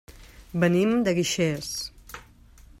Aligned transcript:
Venim 0.63 0.95
de 1.09 1.15
Guixers. 1.19 1.71